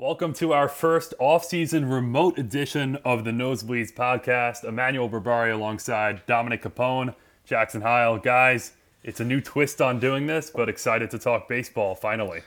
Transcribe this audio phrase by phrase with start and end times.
[0.00, 4.62] Welcome to our first off-season remote edition of the Nosebleeds podcast.
[4.62, 8.16] Emmanuel Berbari alongside Dominic Capone, Jackson Heil.
[8.16, 12.42] Guys, it's a new twist on doing this, but excited to talk baseball finally.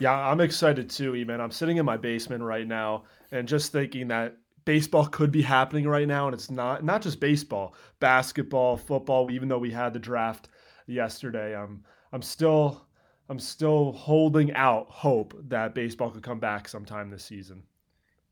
[0.00, 1.40] Yeah, I'm excited too, man.
[1.40, 5.86] I'm sitting in my basement right now and just thinking that baseball could be happening
[5.86, 6.82] right now, and it's not.
[6.82, 9.30] Not just baseball, basketball, football.
[9.30, 10.48] Even though we had the draft
[10.88, 12.87] yesterday, I'm I'm still
[13.28, 17.62] I'm still holding out hope that baseball could come back sometime this season.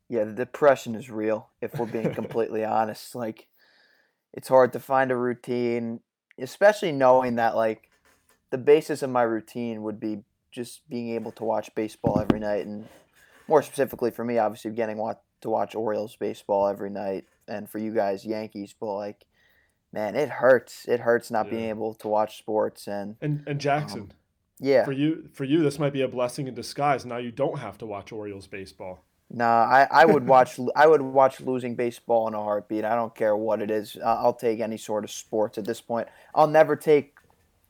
[0.09, 1.49] Yeah, the depression is real.
[1.61, 3.47] If we're being completely honest, like
[4.33, 5.99] it's hard to find a routine,
[6.39, 7.89] especially knowing that like
[8.49, 12.65] the basis of my routine would be just being able to watch baseball every night,
[12.65, 12.87] and
[13.47, 14.97] more specifically for me, obviously getting
[15.41, 18.73] to watch Orioles baseball every night, and for you guys, Yankees.
[18.79, 19.25] But like,
[19.93, 20.85] man, it hurts.
[20.87, 21.51] It hurts not yeah.
[21.51, 24.01] being able to watch sports and and and Jackson.
[24.01, 24.11] Um,
[24.59, 24.85] yeah.
[24.85, 27.05] For you, for you, this might be a blessing in disguise.
[27.05, 29.03] Now you don't have to watch Orioles baseball.
[29.29, 32.85] Nah, I, I would watch I would watch losing baseball in a heartbeat.
[32.85, 33.97] I don't care what it is.
[34.03, 36.07] I'll take any sort of sports at this point.
[36.33, 37.15] I'll never take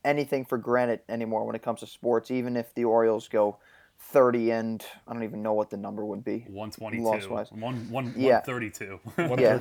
[0.06, 2.32] anything for granted anymore when it comes to sports.
[2.32, 3.58] Even if the Orioles go
[4.00, 6.46] thirty and I don't even know what the number would be.
[6.48, 7.28] One twenty two.
[7.52, 8.42] One one yeah.
[8.42, 9.00] thirty two.
[9.18, 9.60] Yeah.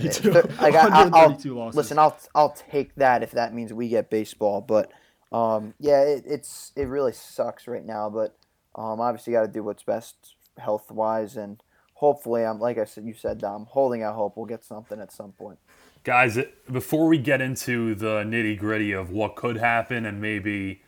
[0.60, 4.92] I got, I'll, listen, I'll I'll take that if that means we get baseball, but
[5.32, 8.36] um, yeah, it, it's it really sucks right now, but
[8.74, 11.62] um, obviously got to do what's best health wise, and
[11.94, 15.12] hopefully, I'm like I said, you said, Dom, holding out hope we'll get something at
[15.12, 15.58] some point.
[16.04, 16.38] Guys,
[16.70, 20.82] before we get into the nitty gritty of what could happen and maybe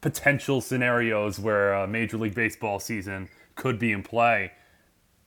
[0.00, 4.50] potential scenarios where a Major League Baseball season could be in play,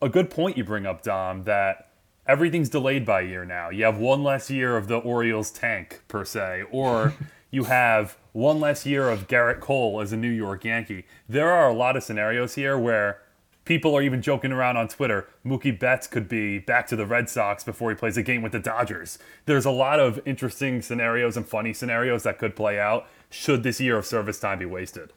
[0.02, 1.92] a good point you bring up, Dom, that
[2.28, 3.70] everything's delayed by a year now.
[3.70, 7.14] You have one less year of the Orioles tank, per se, or
[7.52, 11.06] you have one less year of Gerrit Cole as a New York Yankee.
[11.28, 13.22] There are a lot of scenarios here where
[13.66, 15.28] people are even joking around on Twitter.
[15.46, 18.54] Mookie Betts could be back to the Red Sox before he plays a game with
[18.54, 19.20] the Dodgers.
[19.46, 23.82] There's a lot of interesting scenarios and funny scenarios that could play out should this
[23.82, 25.12] year of service time be wasted.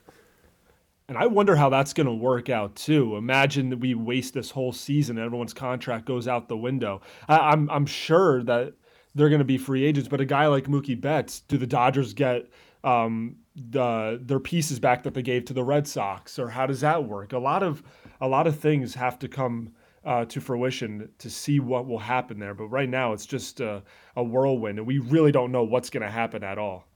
[1.07, 3.17] And I wonder how that's going to work out too.
[3.17, 7.01] Imagine that we waste this whole season, and everyone's contract goes out the window.
[7.27, 8.73] I, I'm I'm sure that
[9.15, 10.09] they're going to be free agents.
[10.09, 12.49] But a guy like Mookie Betts, do the Dodgers get
[12.83, 16.81] um, the their pieces back that they gave to the Red Sox, or how does
[16.81, 17.33] that work?
[17.33, 17.83] A lot of
[18.19, 19.73] a lot of things have to come
[20.03, 22.53] uh, to fruition to see what will happen there.
[22.53, 23.83] But right now, it's just a,
[24.15, 26.87] a whirlwind, and we really don't know what's going to happen at all.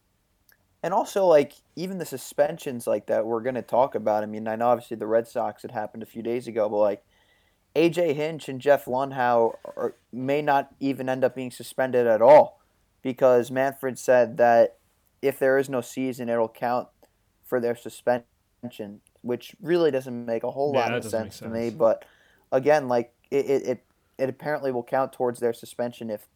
[0.81, 4.23] And also, like even the suspensions like that we're going to talk about.
[4.23, 6.77] I mean, I know obviously the Red Sox had happened a few days ago, but
[6.77, 7.03] like
[7.75, 12.61] AJ Hinch and Jeff Luhnow are, may not even end up being suspended at all
[13.01, 14.77] because Manfred said that
[15.21, 16.87] if there is no season, it'll count
[17.43, 21.49] for their suspension, which really doesn't make a whole yeah, lot of sense, sense, to
[21.49, 21.69] me.
[21.69, 22.05] But
[22.51, 23.83] again, like it, it,
[24.17, 26.27] it apparently will count towards their suspension if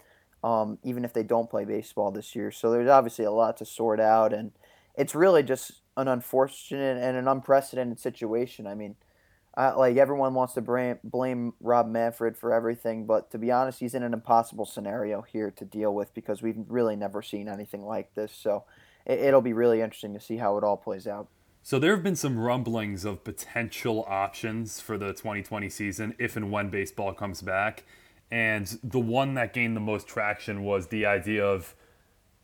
[0.43, 2.51] um, even if they don't play baseball this year.
[2.51, 4.51] So there's obviously a lot to sort out, and
[4.95, 8.67] it's really just an unfortunate and an unprecedented situation.
[8.67, 8.95] I mean
[9.67, 13.93] like everyone wants to blame, blame Rob Manfred for everything, but to be honest, he's
[13.93, 18.15] in an impossible scenario here to deal with because we've really never seen anything like
[18.15, 18.31] this.
[18.31, 18.63] So
[19.05, 21.27] it, it'll be really interesting to see how it all plays out.
[21.61, 26.51] So there have been some rumblings of potential options for the 2020 season if and
[26.51, 27.83] when baseball comes back.
[28.31, 31.75] And the one that gained the most traction was the idea of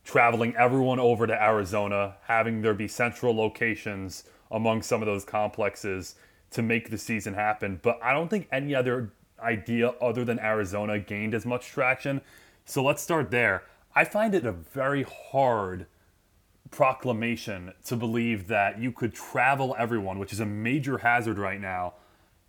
[0.04, 6.16] traveling everyone over to Arizona, having there be central locations among some of those complexes
[6.56, 7.80] to make the season happen.
[7.84, 12.22] But I don't think any other idea other than Arizona gained as much traction.
[12.64, 13.64] So let's start there.
[13.94, 15.86] I find it a very hard
[16.72, 21.94] proclamation to believe that you could travel everyone, which is a major hazard right now,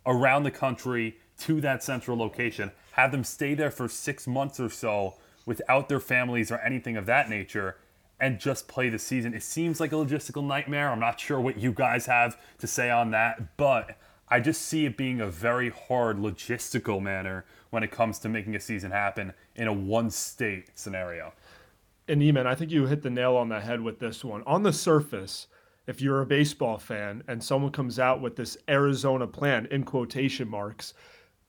[0.05, 4.69] around the country to that central location, have them stay there for six months or
[4.69, 7.77] so without their families or anything of that nature,
[8.19, 9.33] and just play the season.
[9.33, 10.89] It seems like a logistical nightmare.
[10.89, 13.97] I'm not sure what you guys have to say on that, but
[14.29, 18.55] I just see it being a very hard logistical manner when it comes to making
[18.55, 21.33] a season happen in a one state scenario.
[22.07, 24.43] And Eman, I think you hit the nail on the head with this one.
[24.47, 25.47] On the surface,
[25.87, 30.49] if you're a baseball fan and someone comes out with this Arizona plan in quotation
[30.49, 30.93] marks,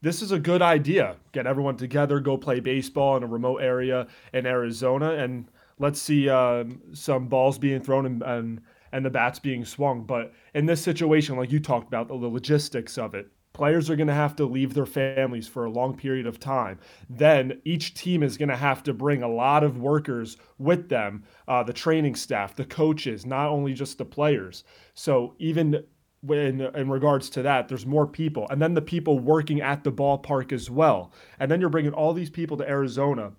[0.00, 1.16] this is a good idea.
[1.32, 5.48] Get everyone together, go play baseball in a remote area in Arizona, and
[5.78, 8.60] let's see um, some balls being thrown and, and
[8.92, 10.04] and the bats being swung.
[10.04, 14.08] But in this situation, like you talked about, the logistics of it, players are going
[14.08, 16.78] to have to leave their families for a long period of time.
[17.10, 21.24] Then each team is going to have to bring a lot of workers with them,
[21.48, 24.64] uh, the training staff, the coaches, not only just the players.
[24.94, 25.84] So even
[26.20, 29.92] when in regards to that there's more people and then the people working at the
[29.92, 33.30] ballpark as well and then you're bringing all these people to arizona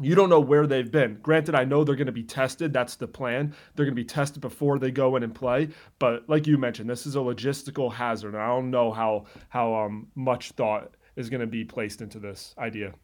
[0.00, 1.18] you don't know where they've been.
[1.22, 3.54] Granted i know they're going to be tested that's the plan.
[3.74, 5.68] They're going to be tested before they go in and play
[5.98, 9.74] but like you mentioned this is a logistical hazard and i don't know how how
[9.74, 12.94] um, much thought is going to be placed into this idea.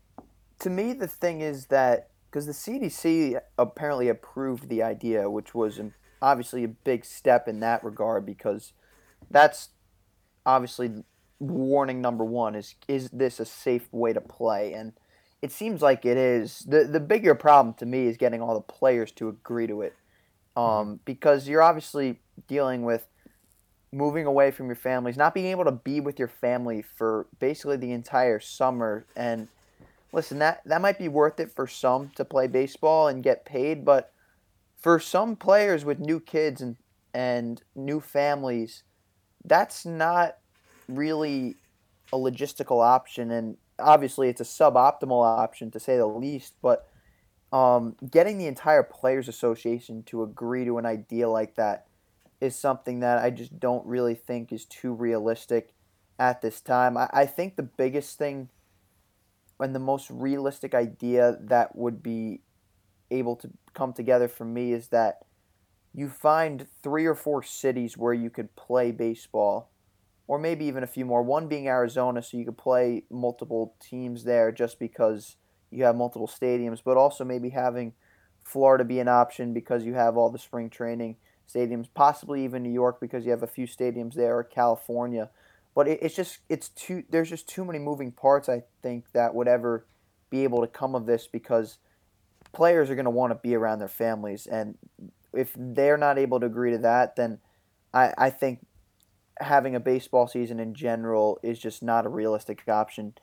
[0.61, 5.81] To me the thing is that because the cdc apparently approved the idea which was
[6.21, 8.73] obviously a big step in that regard because
[9.31, 9.71] that's
[10.47, 11.05] obviously
[11.39, 14.73] warning number one is is this a safe way to play?
[14.73, 14.93] And
[15.45, 16.61] it seems like it is.
[16.61, 19.95] The the bigger problem to me is getting all the players to agree to it.
[20.57, 20.95] Um, mm-hmm.
[21.05, 23.07] because you're obviously dealing with
[23.93, 27.77] moving away from your families not being able to be with your family for basically
[27.77, 29.05] the entire summer.
[29.17, 29.49] And
[30.13, 33.85] listen that that might be worth it for some to play baseball and get paid
[33.85, 34.13] but
[34.81, 36.77] for some players with new kids and
[37.13, 38.85] and new families
[39.45, 40.39] that's not
[40.89, 41.57] really
[42.13, 46.55] a logistical option, and obviously it's a suboptimal option to say the least.
[46.63, 46.89] But
[47.53, 51.87] um, getting the entire players' association to agree to an idea like that
[52.41, 55.73] is something that I just don't really think is too realistic
[56.19, 56.97] at this time.
[56.97, 58.49] I, I think the biggest thing
[59.61, 62.41] and the most realistic idea that would be
[63.11, 65.21] able to come together for me is that
[65.95, 69.71] you find three or four cities where you could play baseball,
[70.27, 71.23] or maybe even a few more.
[71.23, 75.37] One being Arizona, so you could play multiple teams there just because
[75.71, 77.93] you have multiple stadiums, but also maybe having
[78.43, 81.17] Florida be an option because you have all the spring training
[81.53, 85.31] stadiums, possibly even New York because you have a few stadiums there, or California.
[85.75, 88.49] But it's just it's too there's just too many moving parts.
[88.49, 89.85] I think that would ever
[90.31, 91.79] be able to come of this because
[92.53, 94.77] players are going to want to be around their families and
[95.35, 97.39] if they're not able to agree to that, then
[97.93, 98.65] I, I think
[99.39, 103.15] having a baseball season in general is just not a realistic option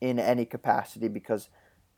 [0.00, 1.48] in any capacity because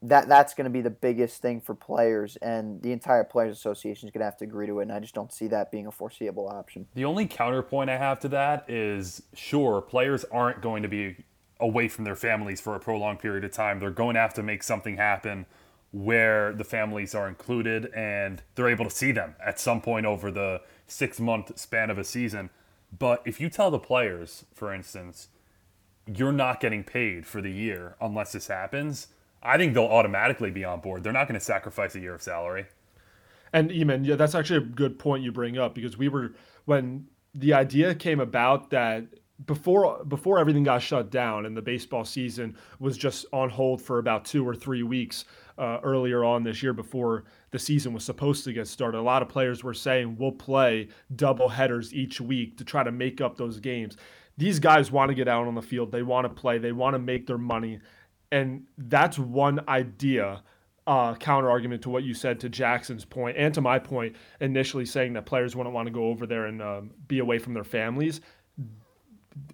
[0.03, 4.09] that that's going to be the biggest thing for players and the entire players association
[4.09, 5.87] is going to have to agree to it and I just don't see that being
[5.87, 6.87] a foreseeable option.
[6.95, 11.25] The only counterpoint I have to that is sure players aren't going to be
[11.61, 13.79] away from their families for a prolonged period of time.
[13.79, 15.47] They're going to have to make something happen
[15.93, 20.31] where the families are included and they're able to see them at some point over
[20.31, 22.51] the six month span of a season.
[22.97, 25.29] But if you tell the players, for instance,
[26.07, 29.09] you're not getting paid for the year unless this happens,
[29.43, 31.03] I think they'll automatically be on board.
[31.03, 32.67] They're not going to sacrifice a year of salary.
[33.53, 36.33] And Eamon, yeah, that's actually a good point you bring up because we were
[36.65, 39.05] when the idea came about that
[39.47, 43.99] before before everything got shut down and the baseball season was just on hold for
[43.99, 45.25] about two or three weeks
[45.59, 48.99] uh, earlier on this year before the season was supposed to get started.
[48.99, 52.93] A lot of players were saying we'll play double headers each week to try to
[52.93, 53.97] make up those games.
[54.39, 55.93] These guys want to get out on the field.
[55.93, 56.59] They want to play.
[56.59, 57.81] They want to make their money.
[58.31, 60.43] And that's one idea
[60.87, 64.85] uh, counter argument to what you said to Jackson's point and to my point initially
[64.85, 67.63] saying that players wouldn't want to go over there and um, be away from their
[67.63, 68.21] families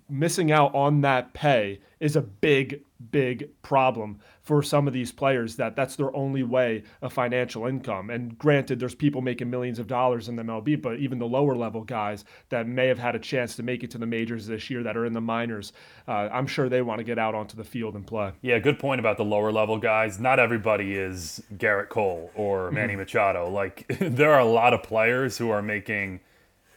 [0.09, 5.55] missing out on that pay is a big big problem for some of these players
[5.57, 8.11] that that's their only way of financial income.
[8.11, 11.55] And granted there's people making millions of dollars in the MLB but even the lower
[11.55, 14.69] level guys that may have had a chance to make it to the majors this
[14.69, 15.73] year that are in the minors
[16.09, 18.33] uh, I'm sure they want to get out onto the field and play.
[18.43, 20.19] Yeah good point about the lower level guys.
[20.19, 23.03] Not everybody is Gerrit Cole or Manny mm-hmm.
[23.03, 23.49] Machado.
[23.49, 26.20] Like there are a lot of players who are making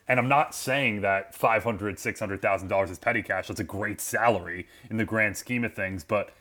[0.08, 3.48] and I'm not saying that $500,000, $600,000 is petty cash.
[3.48, 6.04] That's a great salary in the grand scheme of things.
[6.04, 6.32] But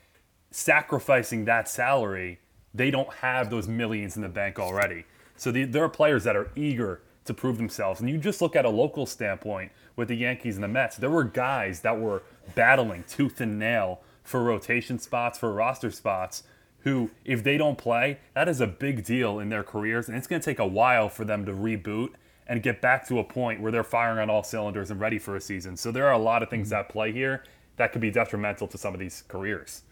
[0.50, 2.40] sacrificing that salary,
[2.75, 5.05] they don't have those millions in the bank already.
[5.37, 8.00] So the, there are players that are eager to prove themselves.
[8.00, 11.11] And you just look at a local standpoint with the Yankees and the Mets, there
[11.11, 12.23] were guys that were
[12.55, 16.43] battling tooth and nail for rotation spots, for roster spots,
[16.81, 20.09] who, if they don't play, that is a big deal in their careers.
[20.09, 22.11] And it's going to take a while for them to reboot
[22.50, 25.37] and get back to a point where they're firing on all cylinders and ready for
[25.37, 25.76] a season.
[25.76, 26.78] So there are a lot of things mm-hmm.
[26.78, 27.45] that play here
[27.76, 29.85] that could be detrimental to some of these careers.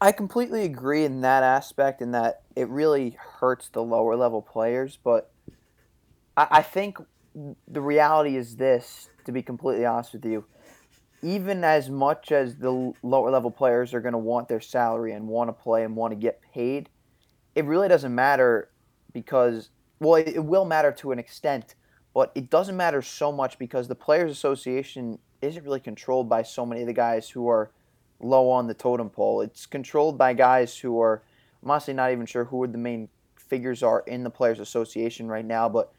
[0.00, 4.98] I completely agree in that aspect, in that it really hurts the lower level players.
[5.02, 5.32] But
[6.36, 6.98] I, I think
[7.66, 10.44] the reality is this, to be completely honest with you.
[11.22, 15.26] Even as much as the lower level players are going to want their salary and
[15.26, 16.88] want to play and want to get paid,
[17.56, 18.70] it really doesn't matter
[19.12, 21.74] because, well, it, it will matter to an extent
[22.16, 26.64] but it doesn't matter so much because the Players Association isn't really controlled by so
[26.64, 27.70] many of the guys who are
[28.20, 29.42] low on the totem pole.
[29.42, 31.22] It's controlled by guys who are,
[31.62, 35.44] I'm honestly not even sure who the main figures are in the Players Association right
[35.44, 35.92] now, but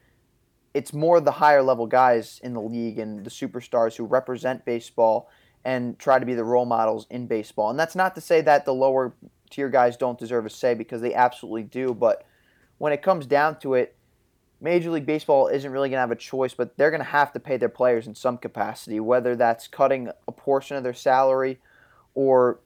[0.74, 5.30] it's more the higher level guys in the league and the superstars who represent baseball
[5.64, 7.70] and try to be the role models in baseball.
[7.70, 9.14] And that's not to say that the lower
[9.50, 11.94] tier guys don't deserve a say because they absolutely do.
[11.94, 12.26] But
[12.78, 13.94] when it comes down to it,
[14.60, 17.32] Major League Baseball isn't really going to have a choice, but they're going to have
[17.32, 21.58] to pay their players in some capacity, whether that's cutting a portion of their salary
[22.14, 22.60] or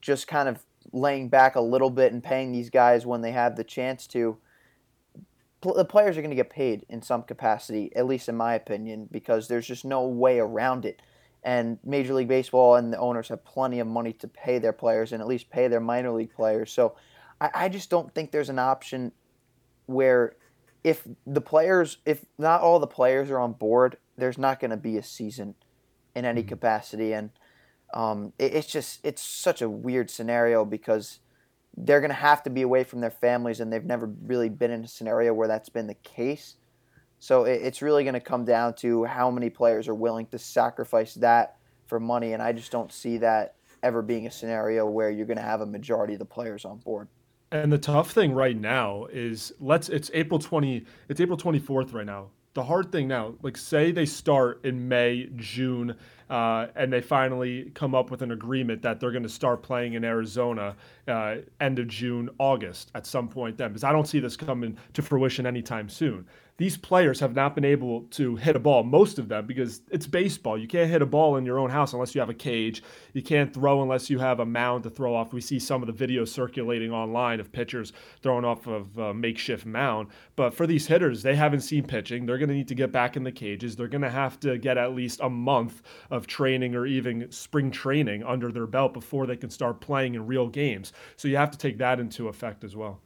[0.00, 3.56] just kind of laying back a little bit and paying these guys when they have
[3.56, 4.36] the chance to.
[5.62, 9.08] The players are going to get paid in some capacity, at least in my opinion,
[9.10, 11.00] because there's just no way around it.
[11.44, 15.12] And Major League Baseball and the owners have plenty of money to pay their players
[15.12, 16.72] and at least pay their minor league players.
[16.72, 16.96] So
[17.40, 19.12] I, I just don't think there's an option
[19.86, 20.36] where
[20.84, 24.76] if the players, if not all the players are on board, there's not going to
[24.76, 25.54] be a season
[26.14, 26.48] in any mm-hmm.
[26.48, 27.12] capacity.
[27.12, 27.30] And
[27.94, 31.20] um, it, it's just it's such a weird scenario because
[31.76, 34.70] they're going to have to be away from their families, and they've never really been
[34.70, 36.56] in a scenario where that's been the case.
[37.18, 40.38] So it, it's really going to come down to how many players are willing to
[40.38, 45.10] sacrifice that for money, and I just don't see that ever being a scenario where
[45.10, 47.08] you're going to have a majority of the players on board.
[47.52, 52.06] And the tough thing right now is let's it's April 20 it's April 24th right
[52.06, 52.28] now.
[52.54, 55.94] The hard thing now, like say they start in May, June,
[56.28, 59.94] uh, and they finally come up with an agreement that they're going to start playing
[59.94, 60.76] in Arizona
[61.08, 64.76] uh, end of June, August at some point then, because I don't see this coming
[64.94, 66.26] to fruition anytime soon
[66.58, 70.06] these players have not been able to hit a ball, most of them, because it's
[70.06, 70.58] baseball.
[70.58, 72.82] You can't hit a ball in your own house unless you have a cage.
[73.14, 75.32] You can't throw unless you have a mound to throw off.
[75.32, 77.92] We see some of the videos circulating online of pitchers
[78.22, 80.08] throwing off of a makeshift mound.
[80.36, 82.26] But for these hitters, they haven't seen pitching.
[82.26, 83.74] They're going to need to get back in the cages.
[83.74, 87.70] They're going to have to get at least a month of training or even spring
[87.70, 90.92] training under their belt before they can start playing in real games.
[91.16, 93.00] So you have to take that into effect as well.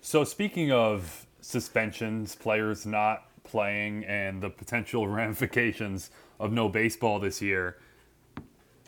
[0.00, 7.42] So speaking of suspensions, players not playing, and the potential ramifications of no baseball this
[7.42, 7.76] year,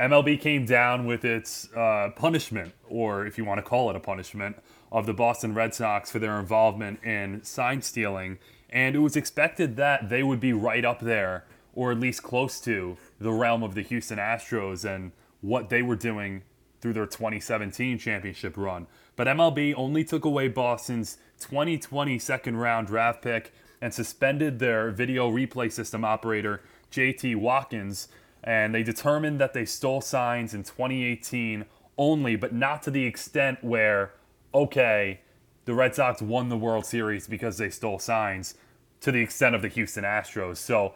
[0.00, 4.00] MLB came down with its uh, punishment, or if you want to call it a
[4.00, 4.56] punishment,
[4.90, 8.38] of the Boston Red Sox for their involvement in sign stealing.
[8.70, 11.44] And it was expected that they would be right up there,
[11.74, 15.96] or at least close to, the realm of the Houston Astros and what they were
[15.96, 16.42] doing
[16.80, 18.88] through their 2017 championship run.
[19.14, 25.30] But MLB only took away Boston's 2020 second round draft pick and suspended their video
[25.30, 28.08] replay system operator, JT Watkins.
[28.42, 31.64] And they determined that they stole signs in 2018
[31.96, 34.12] only, but not to the extent where,
[34.54, 35.20] okay,
[35.64, 38.54] the Red Sox won the World Series because they stole signs
[39.00, 40.58] to the extent of the Houston Astros.
[40.58, 40.94] So,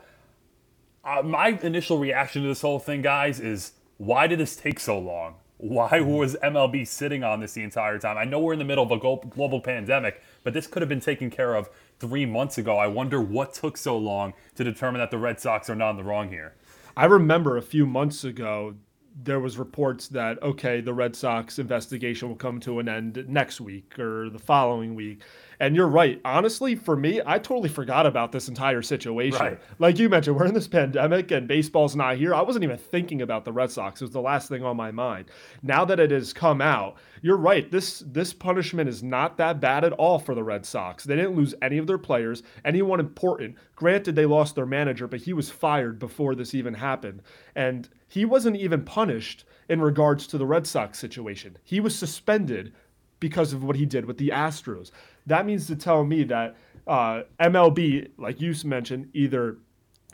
[1.05, 4.99] uh, my initial reaction to this whole thing, guys, is why did this take so
[4.99, 5.37] long?
[5.59, 8.17] Why was MLB sitting on this the entire time?
[8.17, 11.01] I know we're in the middle of a global pandemic, but this could have been
[11.01, 12.79] taken care of three months ago.
[12.79, 15.97] I wonder what took so long to determine that the Red Sox are not in
[15.97, 16.55] the wrong here.
[16.97, 18.77] I remember a few months ago
[19.23, 23.61] there was reports that okay the red sox investigation will come to an end next
[23.61, 25.21] week or the following week
[25.61, 26.21] and you're right.
[26.25, 29.41] Honestly, for me, I totally forgot about this entire situation.
[29.41, 29.61] Right.
[29.79, 32.35] Like you mentioned, we're in this pandemic and baseball's not here.
[32.35, 34.01] I wasn't even thinking about the Red Sox.
[34.01, 35.27] It was the last thing on my mind.
[35.63, 37.69] Now that it has come out, you're right.
[37.71, 41.03] This this punishment is not that bad at all for the Red Sox.
[41.05, 43.57] They didn't lose any of their players, anyone important.
[43.75, 47.23] Granted, they lost their manager, but he was fired before this even happened.
[47.57, 51.57] And he wasn't even punished in regards to the Red Sox situation.
[51.63, 52.73] He was suspended
[53.21, 54.91] because of what he did with the Astros
[55.29, 59.59] that means to tell me that uh, MLB, like you mentioned, either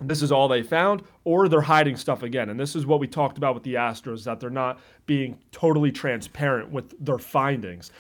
[0.00, 2.50] this is all they found or they're hiding stuff again.
[2.50, 5.92] And this is what we talked about with the Astros that they're not being totally
[5.92, 7.92] transparent with their findings.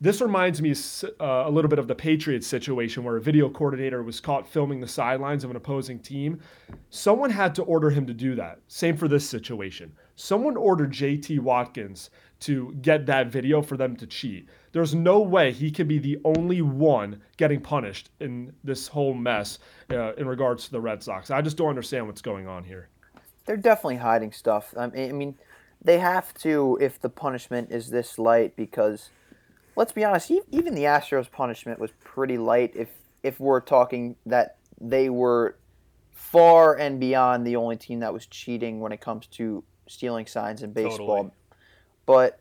[0.00, 0.72] This reminds me
[1.20, 4.78] uh, a little bit of the Patriots situation where a video coordinator was caught filming
[4.78, 6.40] the sidelines of an opposing team.
[6.90, 8.60] Someone had to order him to do that.
[8.68, 9.92] Same for this situation.
[10.14, 14.48] Someone ordered JT Watkins to get that video for them to cheat.
[14.70, 19.58] There's no way he can be the only one getting punished in this whole mess
[19.90, 21.32] uh, in regards to the Red Sox.
[21.32, 22.88] I just don't understand what's going on here.
[23.46, 24.72] They're definitely hiding stuff.
[24.78, 25.34] I mean,
[25.82, 29.10] they have to if the punishment is this light because
[29.78, 32.88] let's be honest, even the Astros punishment was pretty light if
[33.22, 35.56] if we're talking that they were
[36.12, 40.64] far and beyond the only team that was cheating when it comes to stealing signs
[40.64, 41.06] in baseball.
[41.06, 41.30] Totally.
[42.06, 42.40] But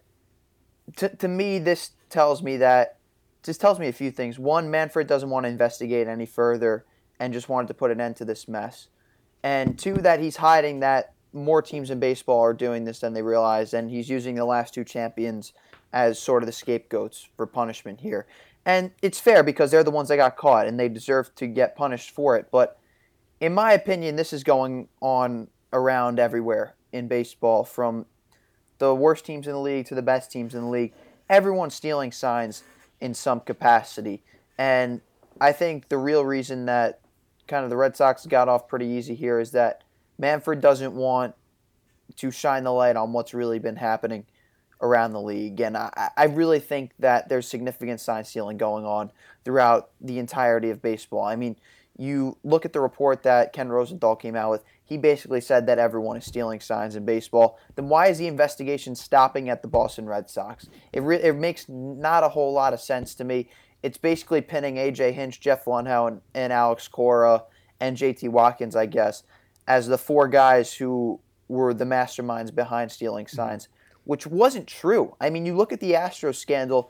[0.97, 2.97] to, to me, this tells me that
[3.43, 4.39] just tells me a few things.
[4.39, 6.85] One, Manfred doesn't want to investigate any further
[7.19, 8.87] and just wanted to put an end to this mess.
[9.43, 13.21] And two, that he's hiding that more teams in baseball are doing this than they
[13.21, 15.53] realize, and he's using the last two champions
[15.93, 18.27] as sort of the scapegoats for punishment here.
[18.65, 21.75] And it's fair because they're the ones that got caught and they deserve to get
[21.75, 22.47] punished for it.
[22.51, 22.77] But
[23.39, 28.05] in my opinion, this is going on around everywhere in baseball, from
[28.79, 30.93] the worst teams in the league to the best teams in the league.
[31.29, 32.63] Everyone's stealing signs
[32.99, 34.23] in some capacity.
[34.57, 35.01] And
[35.39, 36.99] I think the real reason that
[37.47, 39.83] kind of the Red Sox got off pretty easy here is that
[40.17, 41.35] Manfred doesn't want
[42.15, 44.25] to shine the light on what's really been happening
[44.81, 45.59] around the league.
[45.59, 49.11] And I, I really think that there's significant sign stealing going on
[49.43, 51.23] throughout the entirety of baseball.
[51.23, 51.55] I mean,
[51.97, 55.79] you look at the report that Ken Rosenthal came out with, he basically said that
[55.79, 57.59] everyone is stealing signs in baseball.
[57.75, 60.69] Then why is the investigation stopping at the Boston Red Sox?
[60.93, 63.49] It, re- it makes not a whole lot of sense to me.
[63.83, 67.43] It's basically pinning AJ Hinch, Jeff Luhnow, and, and Alex Cora
[67.79, 69.23] and JT Watkins, I guess,
[69.67, 73.69] as the four guys who were the masterminds behind stealing signs,
[74.07, 75.15] which wasn't true.
[75.19, 76.89] I mean, you look at the Astros scandal,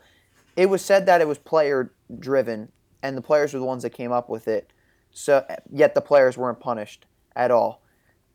[0.56, 2.70] it was said that it was player driven,
[3.02, 4.72] and the players were the ones that came up with it.
[5.10, 7.82] So yet the players weren't punished at all,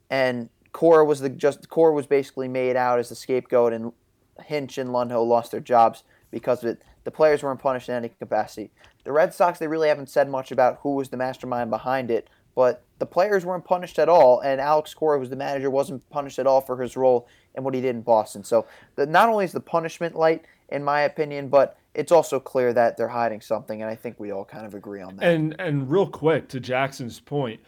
[0.09, 3.93] and Cora was the just Cora was basically made out as the scapegoat, and
[4.43, 6.81] Hinch and Luhnow lost their jobs because of it.
[7.05, 8.71] The players weren't punished in any capacity.
[9.05, 12.29] The Red Sox they really haven't said much about who was the mastermind behind it,
[12.53, 16.39] but the players weren't punished at all, and Alex Cora, who's the manager, wasn't punished
[16.39, 18.45] at all for his role and what he did in Boston.
[18.45, 22.71] So the, not only is the punishment light, in my opinion, but it's also clear
[22.71, 25.25] that they're hiding something, and I think we all kind of agree on that.
[25.25, 27.59] And and real quick to Jackson's point,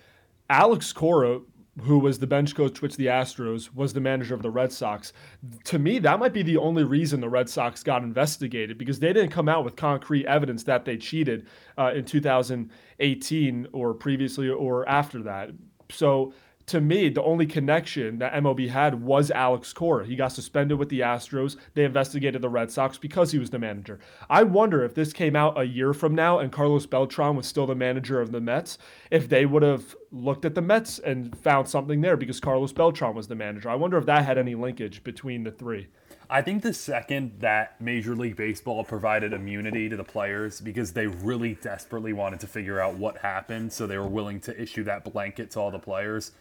[0.49, 1.41] Alex Cora
[1.81, 5.11] who was the bench coach with the Astros, was the manager of the Red Sox.
[5.65, 9.11] To me, that might be the only reason the Red Sox got investigated because they
[9.11, 14.87] didn't come out with concrete evidence that they cheated uh, in 2018 or previously or
[14.87, 15.49] after that.
[15.89, 16.33] So
[16.67, 20.05] to me, the only connection that MLB had was Alex Cora.
[20.05, 21.57] He got suspended with the Astros.
[21.75, 23.99] They investigated the Red Sox because he was the manager.
[24.29, 27.67] I wonder if this came out a year from now and Carlos Beltran was still
[27.67, 28.79] the manager of the Mets,
[29.11, 33.13] if they would have looked at the Mets and found something there because Carlos Beltran
[33.13, 33.69] was the manager.
[33.69, 35.87] I wonder if that had any linkage between the three.
[36.27, 41.05] I think the second that Major League Baseball provided immunity to the players because they
[41.05, 45.03] really desperately wanted to figure out what happened, so they were willing to issue that
[45.03, 46.31] blanket to all the players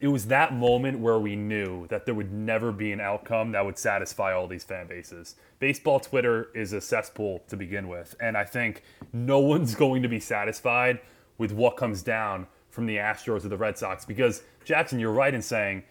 [0.00, 3.64] it was that moment where we knew that there would never be an outcome that
[3.64, 5.34] would satisfy all these fan bases.
[5.58, 8.82] Baseball Twitter is a cesspool to begin with, and I think
[9.12, 11.00] no one's going to be satisfied
[11.36, 15.34] with what comes down from the Astros or the Red Sox because Jackson, you're right
[15.34, 15.82] in saying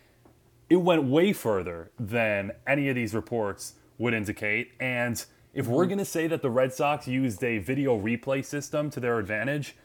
[0.69, 4.71] it went way further than any of these reports would indicate.
[4.79, 5.89] And if we're mm-hmm.
[5.89, 9.75] going to say that the Red Sox used a video replay system to their advantage,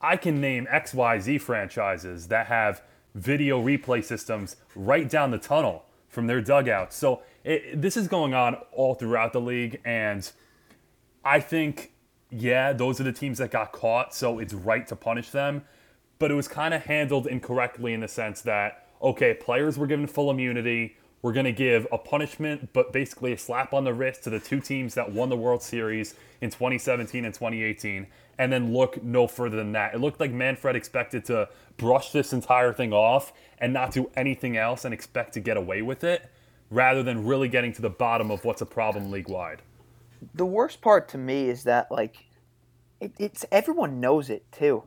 [0.00, 2.82] I can name XYZ franchises that have
[3.18, 6.96] video replay systems right down the tunnel from their dugouts.
[6.96, 10.30] So it, this is going on all throughout the league, and
[11.24, 11.92] I think,
[12.30, 15.64] yeah, those are the teams that got caught, so it's right to punish them.
[16.18, 20.06] But it was kind of handled incorrectly in the sense that, okay, players were given
[20.06, 20.96] full immunity.
[21.20, 24.38] We're going to give a punishment, but basically a slap on the wrist to the
[24.38, 28.06] two teams that won the World Series in 2017 and 2018
[28.38, 29.94] and then look no further than that.
[29.94, 34.56] It looked like Manfred expected to brush this entire thing off and not do anything
[34.56, 36.30] else and expect to get away with it
[36.70, 39.62] rather than really getting to the bottom of what's a problem league wide.
[40.34, 42.26] The worst part to me is that like
[43.00, 44.84] it, it's everyone knows it too.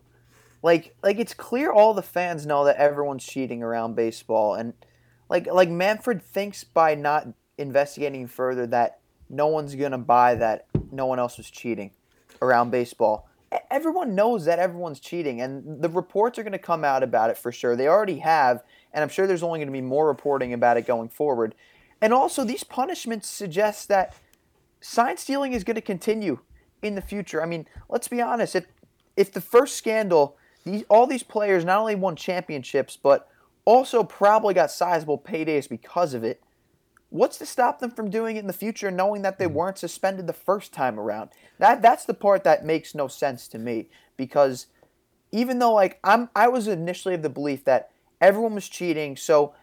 [0.64, 4.74] Like like it's clear all the fans know that everyone's cheating around baseball and
[5.32, 11.08] like like Manfred thinks by not investigating further that no one's to buy that no
[11.08, 11.92] one else was cheating
[12.42, 13.28] around baseball
[13.70, 17.52] everyone knows that everyone's cheating, and the reports are to come out about it for
[17.52, 17.76] sure.
[17.76, 18.64] They already have,
[18.94, 21.56] and I'm sure there's only to be more reporting about it going forward.
[22.02, 24.16] And also, these punishments suggest that
[24.80, 26.40] sign stealing is to continue
[26.82, 27.42] in the future.
[27.42, 28.56] I mean, let's be honest.
[28.56, 28.66] If
[29.18, 33.30] if the first scandal, these all these players not only won championships, but
[33.72, 36.44] also probably got sizable paydays because of it.
[37.10, 39.54] What's to stop them from doing it in the future, knowing that they hmm.
[39.54, 41.30] weren't suspended the first time around?
[41.58, 44.68] That that's the part that makes no sense to me because
[45.32, 49.54] even though like I'm I was initially of the belief that everyone was cheating, so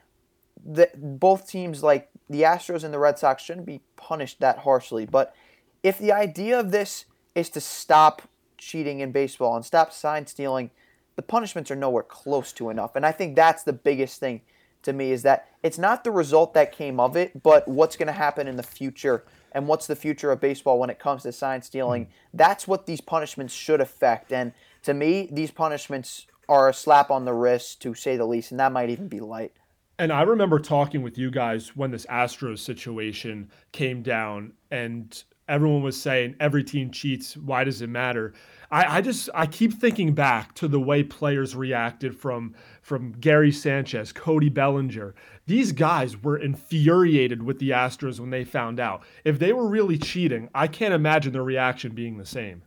[0.65, 5.05] the both teams like the Astros and the Red Sox shouldn't be punished that harshly.
[5.05, 5.35] But
[5.83, 8.23] if the idea of this is to stop
[8.57, 10.71] cheating in baseball and stop sign stealing,
[11.19, 12.95] the punishments are nowhere close to enough.
[12.95, 14.41] And I think that's the biggest thing
[14.83, 18.07] to me is that it's not the result that came of it, but what's going
[18.07, 21.33] to happen in the future and what's the future of baseball when it comes to
[21.33, 22.05] sign stealing.
[22.05, 22.09] Mm.
[22.35, 24.33] That's what these punishments should affect.
[24.33, 24.53] And
[24.85, 28.61] to me, these punishments are a slap on the wrist, to say the least, and
[28.61, 29.51] that might even be light.
[29.99, 35.83] And I remember talking with you guys when this Astros situation came down, and everyone
[35.83, 37.37] was saying every team cheats.
[37.37, 38.35] Why does it matter?
[38.71, 43.53] I, I just I keep thinking back to the way players reacted from from Gary
[43.53, 45.15] Sanchez, Cody Bellinger.
[45.47, 49.03] These guys were infuriated with the Astros when they found out.
[49.25, 52.63] If they were really cheating, I can't imagine their reaction being the same.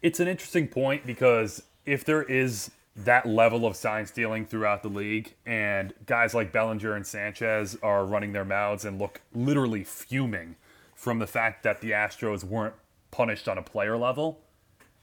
[0.00, 4.88] It's an interesting point because if there is that level of sign stealing throughout the
[4.88, 10.56] league, and guys like Bellinger and Sanchez are running their mouths and look literally fuming
[10.94, 12.74] from the fact that the Astros weren't
[13.10, 14.43] punished on a player level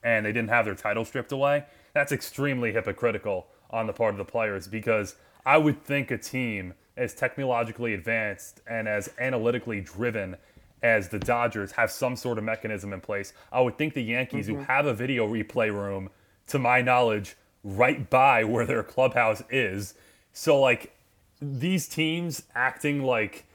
[0.04, 4.18] and they didn't have their title stripped away, that's extremely hypocritical on the part of
[4.18, 10.38] the players because I would think a team as technologically advanced and as analytically driven
[10.84, 13.34] as the Dodgers have some sort of mechanism in place.
[13.52, 14.58] I would think the Yankees, mm-hmm.
[14.58, 16.10] who have a video replay room,
[16.48, 19.94] to my knowledge, right by where their clubhouse is.
[20.34, 20.96] So, like,
[21.42, 23.46] these teams acting like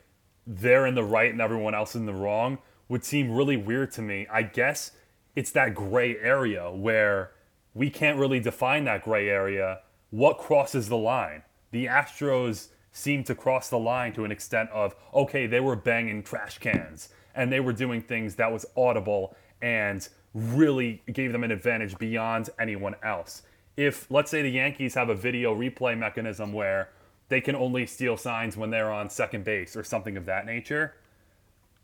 [0.47, 4.03] they're in the right and everyone else in the wrong would seem really weird to
[4.03, 4.27] me.
[4.31, 4.93] I guess
[5.37, 7.33] it's that gray area where
[7.75, 9.81] we can't really define that gray area.
[10.11, 11.43] What crosses the line?
[11.71, 16.23] The Astros seem to cross the line to an extent of okay, they were banging
[16.23, 21.51] trash cans and they were doing things that was audible and really gave them an
[21.51, 23.43] advantage beyond anyone else.
[23.77, 26.89] If let's say the Yankees have a video replay mechanism where
[27.29, 30.95] they can only steal signs when they're on second base or something of that nature,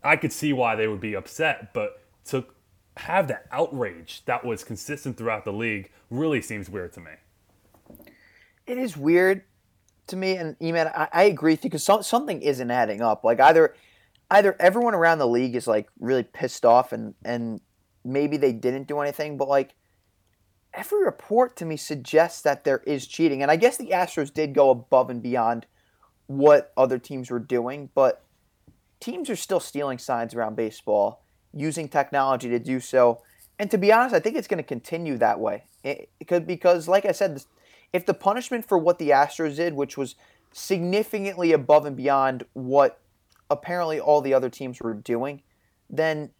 [0.02, 2.46] I could see why they would be upset, but to
[2.96, 7.12] have that outrage that was consistent throughout the league really seems weird to me.
[8.66, 9.42] It is weird
[10.08, 13.24] to me, and Eman, I, I agree with you because so, something isn't adding up.
[13.24, 13.74] Like either,
[14.30, 17.60] either everyone around the league is like really pissed off, and and
[18.04, 19.74] maybe they didn't do anything, but like
[20.74, 24.54] every report to me suggests that there is cheating, and I guess the Astros did
[24.54, 25.66] go above and beyond
[26.26, 28.24] what other teams were doing, but
[29.00, 31.22] teams are still stealing signs around baseball
[31.54, 33.22] using technology to do so.
[33.58, 35.64] And to be honest, I think it's going to continue that way.
[35.84, 37.42] It, it because, like I said,
[37.92, 40.14] if the punishment for what the Astros did, which was
[40.52, 43.00] significantly above and beyond what
[43.50, 45.42] apparently all the other teams were doing,
[45.90, 46.30] then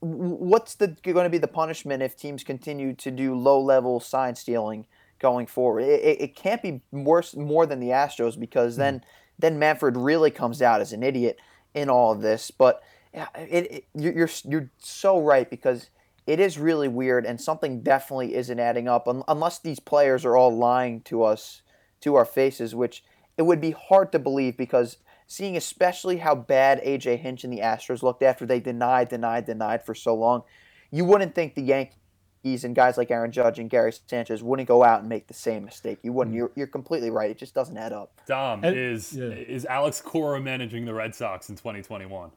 [0.00, 4.34] what's the going to be the punishment if teams continue to do low level sign
[4.34, 4.86] stealing
[5.18, 5.82] going forward?
[5.82, 9.02] It, it, can't be worse more than the Astros because then mm.
[9.38, 11.38] then Manfred really comes out as an idiot
[11.74, 12.50] in all of this.
[12.50, 12.82] But
[13.14, 15.90] yeah, it, it, you're you're so right because
[16.26, 20.56] it is really weird and something definitely isn't adding up unless these players are all
[20.56, 21.62] lying to us
[22.00, 23.02] to our faces, which
[23.36, 27.60] it would be hard to believe because seeing especially how bad AJ Hinch and the
[27.60, 30.42] Astros looked after they denied, denied, denied for so long,
[30.90, 34.84] you wouldn't think the Yankees and guys like Aaron Judge and Gary Sanchez wouldn't go
[34.84, 35.98] out and make the same mistake.
[36.02, 36.34] You wouldn't.
[36.34, 36.38] Mm.
[36.38, 37.30] You're, you're completely right.
[37.30, 38.20] It just doesn't add up.
[38.26, 39.26] Dom, and, is yeah.
[39.26, 42.30] is Alex Cora managing the Red Sox in 2021?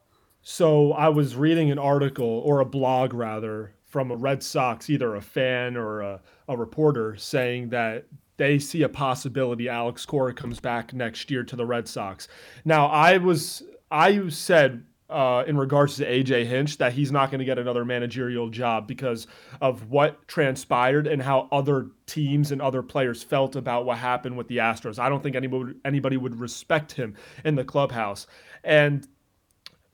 [0.48, 5.16] So I was reading an article or a blog rather from a Red Sox, either
[5.16, 8.06] a fan or a, a reporter, saying that
[8.36, 12.28] they see a possibility Alex Cora comes back next year to the Red Sox.
[12.64, 17.40] Now I was I said uh, in regards to AJ Hinch that he's not going
[17.40, 19.26] to get another managerial job because
[19.60, 24.46] of what transpired and how other teams and other players felt about what happened with
[24.46, 25.00] the Astros.
[25.00, 28.28] I don't think anybody anybody would respect him in the clubhouse.
[28.62, 29.08] And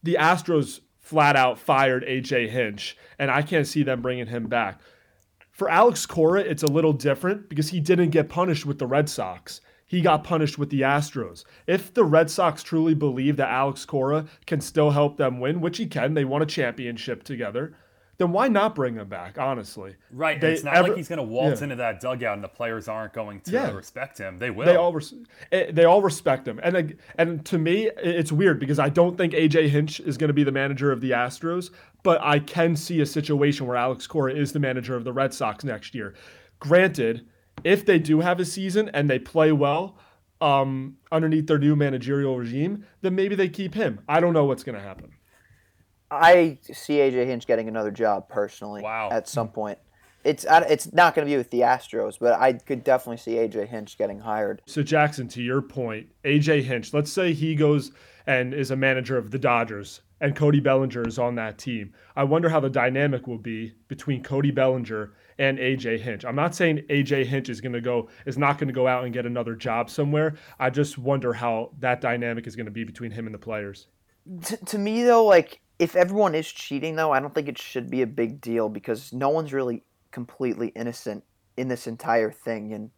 [0.03, 4.81] the Astros flat out fired AJ Hinch, and I can't see them bringing him back.
[5.51, 9.09] For Alex Cora, it's a little different because he didn't get punished with the Red
[9.09, 9.61] Sox.
[9.87, 11.45] He got punished with the Astros.
[11.67, 15.77] If the Red Sox truly believe that Alex Cora can still help them win, which
[15.77, 17.75] he can, they won a championship together,
[18.18, 19.38] then why not bring him back?
[19.38, 20.40] Honestly, right?
[20.40, 21.64] They, it's not ever, like he's going to waltz yeah.
[21.64, 23.70] into that dugout and the players aren't going to yeah.
[23.72, 24.38] respect him.
[24.38, 24.66] They will.
[24.66, 25.14] They all res-
[25.51, 29.33] eh, they all respect him, and and to me, it's weird because I don't think
[29.33, 31.70] AJ Hinch is going to be the manager of the Astros,
[32.03, 35.33] but I can see a situation where Alex Cora is the manager of the Red
[35.33, 36.14] Sox next year.
[36.59, 37.27] Granted,
[37.64, 39.98] if they do have a season and they play well.
[40.40, 44.01] Um, underneath their new managerial regime, then maybe they keep him.
[44.09, 45.12] I don't know what's going to happen.
[46.12, 48.83] I see AJ Hinch getting another job personally.
[48.83, 49.09] Wow.
[49.11, 49.79] At some point,
[50.25, 53.68] it's it's not going to be with the Astros, but I could definitely see AJ
[53.68, 54.62] Hinch getting hired.
[54.66, 56.92] So Jackson, to your point, AJ Hinch.
[56.92, 57.92] Let's say he goes
[58.27, 61.94] and is a manager of the Dodgers, and Cody Bellinger is on that team.
[62.14, 66.25] I wonder how the dynamic will be between Cody Bellinger and AJ Hinch.
[66.25, 69.05] I'm not saying AJ Hinch is going to go is not going to go out
[69.05, 70.35] and get another job somewhere.
[70.61, 73.88] I just wonder how that dynamic is going to be between him and the players.
[74.44, 77.90] T- to me though, like if everyone is cheating, though, I don't think it should
[77.90, 81.24] be a big deal because no one's really completely innocent
[81.56, 82.72] in this entire thing.
[82.72, 82.90] And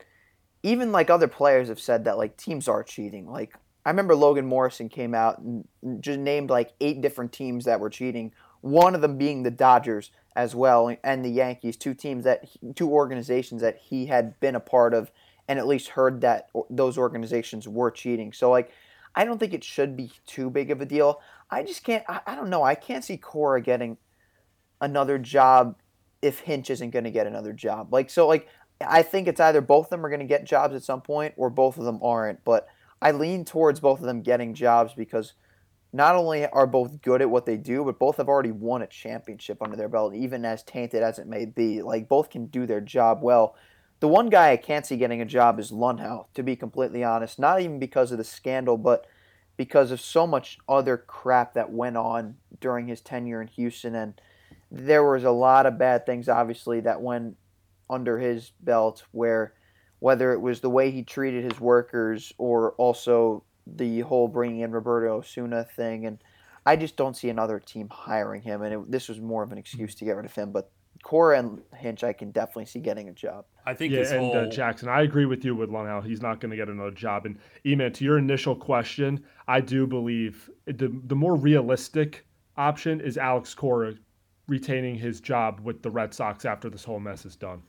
[0.63, 3.31] even like other players have said that like teams are cheating.
[3.31, 5.67] Like I remember Logan Morrison came out and
[6.01, 10.11] just named like eight different teams that were cheating, one of them being the Dodgers
[10.37, 14.61] as well and the Yankees, two teams that two organizations that he had been a
[14.61, 15.11] part of
[15.47, 18.33] and at least heard that those organizations were cheating.
[18.33, 18.71] So like
[19.15, 21.21] I don't think it should be too big of a deal.
[21.51, 22.63] I just can't I, I don't know.
[22.63, 23.97] I can't see Cora getting
[24.81, 25.77] another job
[26.23, 27.93] if Hinch isn't going to get another job.
[27.93, 28.49] Like so like
[28.81, 31.35] I think it's either both of them are going to get jobs at some point
[31.37, 32.67] or both of them aren't, but
[33.01, 35.35] I lean towards both of them getting jobs because
[35.93, 38.87] not only are both good at what they do, but both have already won a
[38.87, 41.83] championship under their belt, even as tainted as it may be.
[41.83, 43.55] Like both can do their job well.
[44.01, 47.39] The one guy I can't see getting a job is Luhnow, to be completely honest.
[47.39, 49.07] Not even because of the scandal, but
[49.57, 53.95] because of so much other crap that went on during his tenure in Houston.
[53.95, 54.21] And
[54.71, 57.37] there was a lot of bad things, obviously, that went
[57.89, 59.55] under his belt, where
[60.01, 64.73] whether it was the way he treated his workers or also the whole bringing in
[64.73, 66.19] Roberto Osuna thing, and
[66.67, 68.63] I just don't see another team hiring him.
[68.63, 70.53] And it, this was more of an excuse to get rid of him.
[70.53, 70.71] But
[71.03, 73.45] Cora and Hinch, I can definitely see getting a job.
[73.67, 74.37] I think yeah, and whole...
[74.37, 76.05] uh, Jackson, I agree with you with Luhnow.
[76.05, 77.27] He's not going to get another job.
[77.27, 83.17] And Eman, to your initial question, I do believe the the more realistic option is
[83.17, 83.95] Alex Cora
[84.47, 87.63] retaining his job with the Red Sox after this whole mess is done.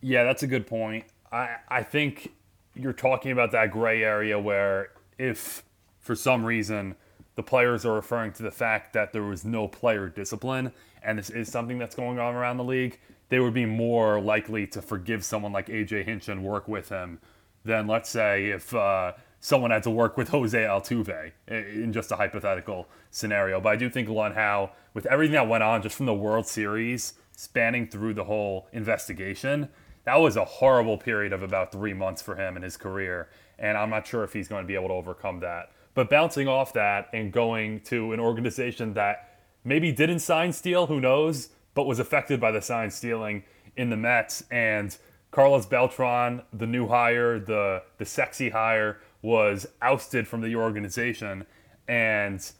[0.00, 1.04] Yeah, that's a good point.
[1.30, 2.32] I I think
[2.74, 5.62] you're talking about that gray area where if
[5.98, 6.94] for some reason
[7.36, 11.30] the players are referring to the fact that there was no player discipline and this
[11.30, 15.24] is something that's going on around the league, they would be more likely to forgive
[15.24, 17.18] someone like AJ Hinch and work with him
[17.64, 22.16] than, let's say, if uh, someone had to work with Jose Altuve in just a
[22.16, 23.60] hypothetical scenario.
[23.60, 27.14] But I do think Luhnow, with everything that went on just from the World Series,
[27.36, 29.68] spanning through the whole investigation,
[30.04, 33.76] that was a horrible period of about three months for him in his career and
[33.76, 35.70] I'm not sure if he's going to be able to overcome that.
[35.94, 41.00] But bouncing off that and going to an organization that maybe didn't sign steal, who
[41.00, 43.44] knows, but was affected by the sign stealing
[43.76, 44.96] in the Mets and
[45.34, 51.44] Carlos Beltran, the new hire, the the sexy hire, was ousted from the organization,
[51.88, 52.52] and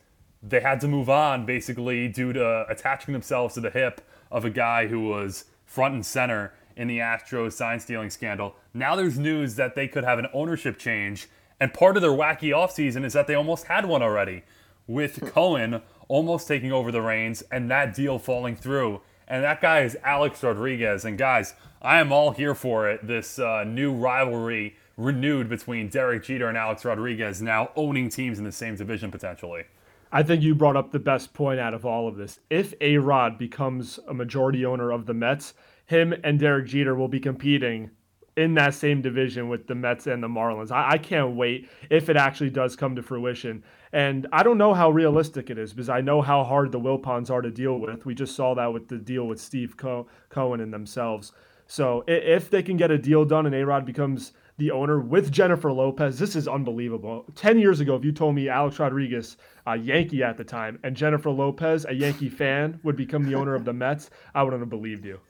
[0.42, 4.50] they had to move on basically due to attaching themselves to the hip of a
[4.50, 8.56] guy who was front and center in the Astros sign stealing scandal.
[8.74, 11.28] Now there's news that they could have an ownership change,
[11.60, 14.42] and part of their wacky offseason is that they almost had one already,
[14.88, 15.20] with.
[15.32, 19.00] Cohen almost taking over the reins and that deal falling through.
[19.26, 21.04] And that guy is Alex Rodriguez.
[21.04, 23.06] And guys, I am all here for it.
[23.06, 28.44] This uh, new rivalry renewed between Derek Jeter and Alex Rodriguez, now owning teams in
[28.44, 29.64] the same division potentially.
[30.12, 32.38] I think you brought up the best point out of all of this.
[32.48, 35.54] If A Rod becomes a majority owner of the Mets,
[35.86, 37.90] him and Derek Jeter will be competing
[38.36, 40.72] in that same division with the Mets and the Marlins.
[40.72, 43.62] I, I, can't wait if it actually does come to fruition.
[43.92, 47.30] And I don't know how realistic it is because I know how hard the Wilpons
[47.30, 48.04] are to deal with.
[48.04, 51.32] We just saw that with the deal with Steve Co- Cohen and themselves.
[51.66, 55.72] So if they can get a deal done and A-Rod becomes the owner with Jennifer
[55.72, 57.24] Lopez, this is unbelievable.
[57.36, 60.96] 10 years ago, if you told me Alex Rodriguez, a Yankee at the time, and
[60.96, 64.68] Jennifer Lopez, a Yankee fan, would become the owner of the Mets, I wouldn't have
[64.68, 65.20] believed you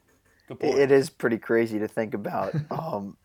[0.49, 2.55] it is pretty crazy to think about.
[2.71, 3.17] um,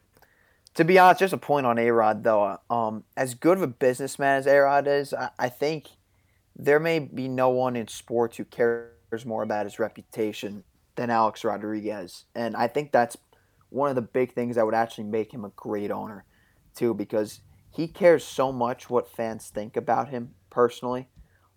[0.75, 2.57] to be honest, just a point on A Rod though.
[2.69, 5.87] Um, as good of a businessman as A Rod is, I, I, think
[6.55, 10.63] there may be no one in sports who cares more about his reputation
[10.95, 13.17] than Alex Rodriguez, and I think that's
[13.69, 16.25] one of the big things that would actually make him a great owner,
[16.75, 21.07] too, because he cares so much what fans think about him personally.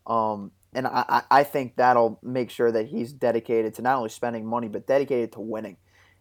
[0.07, 4.47] Um, and I, I think that'll make sure that he's dedicated to not only spending
[4.47, 5.77] money but dedicated to winning.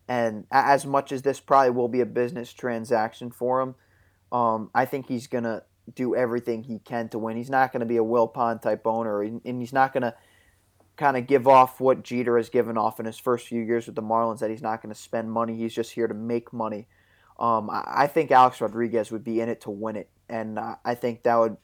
[0.07, 3.75] And as much as this probably will be a business transaction for him,
[4.31, 7.37] um, I think he's gonna do everything he can to win.
[7.37, 10.15] He's not gonna be a Wilpon type owner, and he's not gonna
[10.97, 13.95] kind of give off what Jeter has given off in his first few years with
[13.95, 14.39] the Marlins.
[14.39, 15.55] That he's not gonna spend money.
[15.55, 16.87] He's just here to make money.
[17.39, 21.23] Um, I think Alex Rodriguez would be in it to win it, and I think
[21.23, 21.57] that would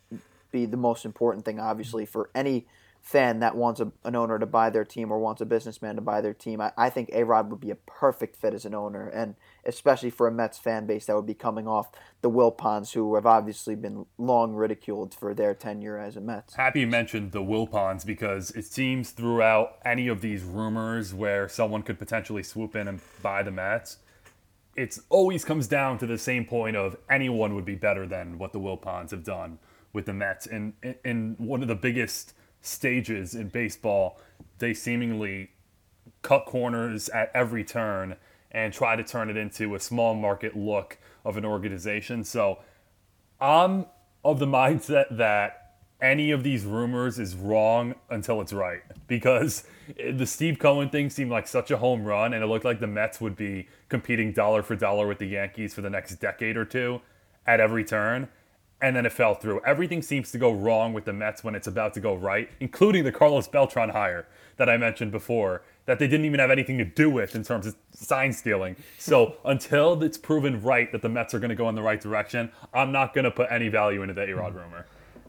[0.51, 2.67] be the most important thing, obviously, for any
[3.07, 6.01] fan that wants a, an owner to buy their team or wants a businessman to
[6.01, 6.59] buy their team.
[6.59, 10.09] I, I think A Rod would be a perfect fit as an owner, and especially
[10.09, 11.89] for a Mets fan base that would be coming off
[12.21, 16.55] the Wilpons, who have obviously been long ridiculed for their tenure as a Mets.
[16.55, 21.83] Happy you mentioned the Wilpons because it seems throughout any of these rumors where someone
[21.83, 23.99] could potentially swoop in and buy the Mets,
[24.75, 28.51] it always comes down to the same point of anyone would be better than what
[28.51, 29.59] the Wilpons have done
[29.93, 30.45] with the Mets.
[30.47, 30.73] And
[31.03, 34.19] in one of the biggest stages in baseball,
[34.59, 35.51] they seemingly
[36.21, 38.15] cut corners at every turn
[38.51, 42.23] and try to turn it into a small market look of an organization.
[42.23, 42.59] So
[43.39, 43.85] I'm
[44.23, 45.67] of the mindset that
[46.01, 49.63] any of these rumors is wrong until it's right because
[49.97, 52.87] the Steve Cohen thing seemed like such a home run and it looked like the
[52.87, 56.65] Mets would be competing dollar for dollar with the Yankees for the next decade or
[56.65, 57.01] two
[57.47, 58.27] at every turn
[58.81, 59.61] and then it fell through.
[59.65, 63.03] Everything seems to go wrong with the Mets when it's about to go right, including
[63.03, 66.85] the Carlos Beltran hire that I mentioned before that they didn't even have anything to
[66.85, 68.75] do with in terms of sign stealing.
[68.97, 72.01] So until it's proven right that the Mets are going to go in the right
[72.01, 74.85] direction, I'm not going to put any value into the A-Rod rumor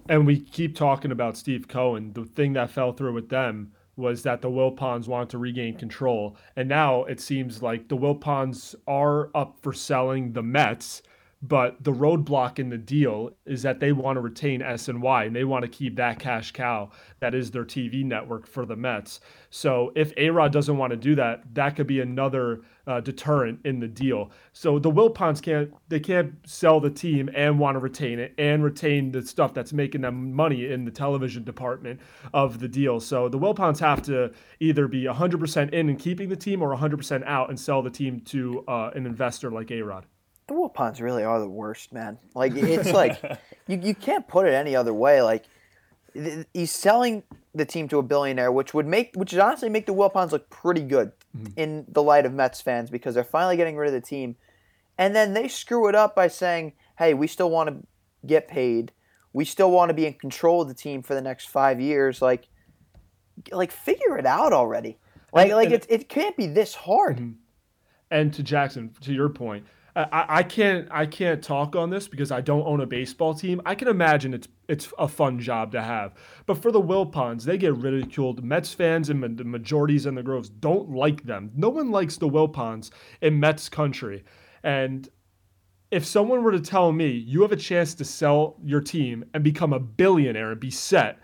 [0.08, 2.12] and we keep talking about Steve Cohen.
[2.14, 6.36] The thing that fell through with them was that the Wilpons wanted to regain control.
[6.56, 11.02] And now it seems like the Wilpons are up for selling the Mets
[11.40, 15.44] but the roadblock in the deal is that they want to retain SNY and they
[15.44, 19.20] want to keep that cash cow that is their TV network for the Mets.
[19.50, 23.78] So if A-Rod doesn't want to do that, that could be another uh, deterrent in
[23.78, 24.32] the deal.
[24.52, 28.64] So the Wilpons can't they can't sell the team and want to retain it and
[28.64, 32.00] retain the stuff that's making them money in the television department
[32.34, 32.98] of the deal.
[32.98, 37.24] So the Wilpons have to either be 100% in and keeping the team or 100%
[37.26, 40.04] out and sell the team to uh, an investor like A-Rod
[40.48, 42.18] the Wilpons really are the worst, man.
[42.34, 43.22] Like it's like
[43.66, 45.22] you, you can't put it any other way.
[45.22, 45.44] Like
[46.52, 47.22] he's selling
[47.54, 50.50] the team to a billionaire, which would make which would honestly make the Wilpons look
[50.50, 51.52] pretty good mm-hmm.
[51.56, 54.36] in the light of Mets fans because they're finally getting rid of the team,
[54.96, 57.86] and then they screw it up by saying, "Hey, we still want to
[58.26, 58.92] get paid.
[59.32, 62.22] We still want to be in control of the team for the next five years."
[62.22, 62.48] Like,
[63.52, 64.98] like figure it out already.
[65.32, 67.18] Like, and, like and it, it can't be this hard.
[67.18, 67.32] Mm-hmm.
[68.10, 72.40] And to Jackson, to your point, I, can't I can't talk on this because I
[72.40, 73.60] don't own a baseball team.
[73.66, 76.14] I can imagine it's it's a fun job to have,
[76.46, 78.44] but for the Wilpons, they get ridiculed.
[78.44, 81.50] Mets fans and the majorities in the Groves don't like them.
[81.56, 82.90] No one likes the Wilpons
[83.22, 84.24] in Mets country,
[84.62, 85.08] and
[85.90, 89.42] if someone were to tell me you have a chance to sell your team and
[89.42, 91.18] become a billionaire and be set,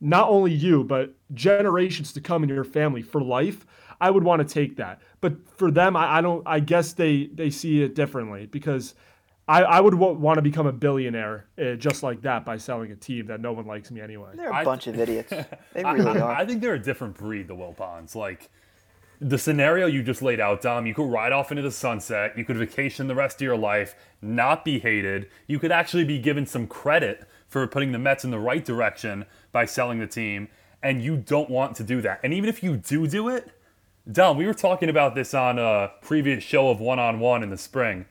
[0.00, 3.64] not only you but generations to come in your family for life,
[4.00, 5.00] I would want to take that.
[5.20, 6.46] But for them, I, I don't.
[6.46, 8.94] I guess they they see it differently because
[9.48, 12.92] I, I would w- want to become a billionaire uh, just like that by selling
[12.92, 14.30] a team that no one likes me anyway.
[14.34, 15.32] They're a I, bunch of idiots.
[15.72, 16.32] They really I, are.
[16.32, 18.14] I think they're a different breed, the Wilpons.
[18.14, 18.50] Like
[19.20, 22.36] the scenario you just laid out, Dom, you could ride off into the sunset.
[22.36, 25.28] You could vacation the rest of your life, not be hated.
[25.46, 29.24] You could actually be given some credit for putting the Mets in the right direction
[29.50, 30.48] by selling the team.
[30.82, 32.20] And you don't want to do that.
[32.22, 33.50] And even if you do do it,
[34.10, 37.50] Dom, we were talking about this on a previous show of One on One in
[37.50, 38.06] the spring.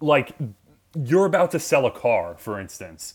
[0.00, 0.36] Like,
[0.94, 3.14] you're about to sell a car, for instance,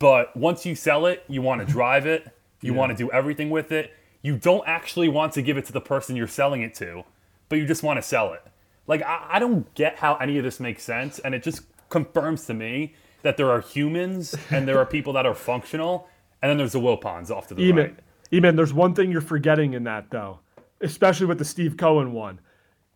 [0.00, 2.78] but once you sell it, you want to drive it, you yeah.
[2.78, 3.92] want to do everything with it.
[4.22, 7.04] You don't actually want to give it to the person you're selling it to,
[7.48, 8.42] but you just want to sell it.
[8.88, 12.46] Like, I, I don't get how any of this makes sense, and it just confirms
[12.46, 16.08] to me that there are humans and there are people that are functional,
[16.42, 17.96] and then there's the Wilpons off to the Eamon, right.
[18.32, 20.40] Eamon, there's one thing you're forgetting in that, though
[20.80, 22.40] especially with the Steve Cohen one.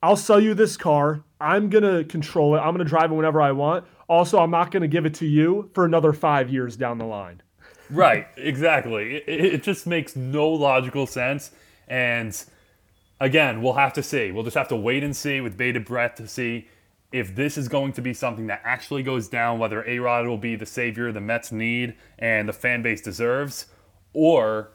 [0.03, 1.23] I'll sell you this car.
[1.41, 2.59] I'm going to control it.
[2.59, 3.85] I'm going to drive it whenever I want.
[4.09, 7.05] Also, I'm not going to give it to you for another five years down the
[7.05, 7.43] line.
[7.91, 9.17] Right, exactly.
[9.17, 11.51] It, it, just makes no logical sense.
[11.89, 12.41] And
[13.19, 14.31] again, we'll have to see.
[14.31, 16.69] We'll just have to wait and see with bated breath to see
[17.13, 20.39] if this is going to be something that actually goes down, whether A Rod will
[20.39, 23.67] be the savior the Mets need and the fan base deserves,
[24.13, 24.71] or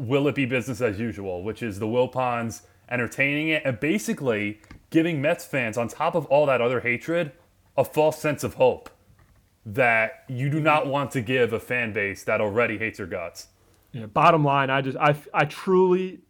[0.00, 4.60] will it be business as usual, which is the Wilpons entertaining it and basically
[4.90, 7.32] giving Mets fans, on top of all that other hatred,
[7.76, 8.90] a false sense of hope
[9.64, 13.48] that you do not want to give a fan base that already hates your guts.
[13.92, 16.20] Yeah, bottom line, I just I, I truly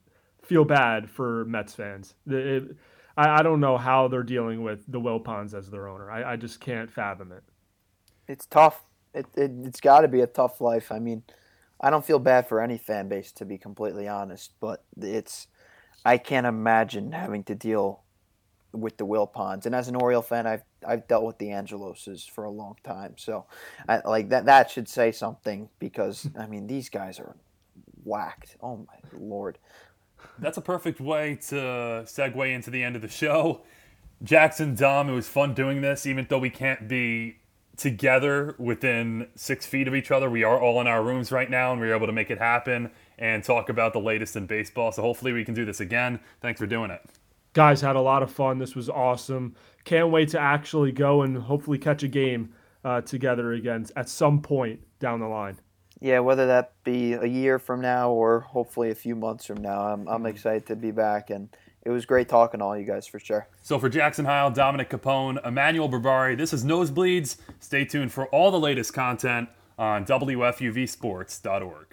[0.42, 2.14] feel bad for Mets fans.
[2.26, 2.76] It,
[3.16, 6.10] I, I don't know how they're dealing with the Wilpons as their owner.
[6.10, 7.44] I, I just can't fathom it.
[8.26, 8.82] It's tough.
[9.14, 10.90] It, it, it's got to be a tough life.
[10.92, 11.22] I mean,
[11.80, 15.46] I don't feel bad for any fan base to be completely honest, but it's
[16.04, 18.02] I can't imagine having to deal
[18.72, 19.66] with the Will Wilpons.
[19.66, 23.14] And as an Oriole fan, I've I've dealt with the Angeloses for a long time,
[23.16, 23.46] so
[23.88, 27.36] I, like that that should say something because I mean these guys are
[28.04, 28.56] whacked.
[28.62, 29.58] Oh my lord.
[30.38, 33.62] That's a perfect way to segue into the end of the show.
[34.22, 37.39] Jackson Dom, it was fun doing this, even though we can't be
[37.80, 40.28] together within six feet of each other.
[40.28, 42.36] We are all in our rooms right now, and we are able to make it
[42.36, 44.92] happen and talk about the latest in baseball.
[44.92, 46.20] So hopefully we can do this again.
[46.42, 47.00] Thanks for doing it.
[47.54, 48.58] Guys, had a lot of fun.
[48.58, 49.56] This was awesome.
[49.84, 52.52] Can't wait to actually go and hopefully catch a game
[52.84, 55.58] uh, together again at some point down the line.
[56.02, 59.80] Yeah, whether that be a year from now or hopefully a few months from now,
[59.80, 61.48] I'm, I'm excited to be back and
[61.82, 63.48] it was great talking to all you guys for sure.
[63.62, 67.36] So for Jackson Heil, Dominic Capone, Emmanuel Berbari, this is Nosebleeds.
[67.58, 71.89] Stay tuned for all the latest content on WFUVSports.org.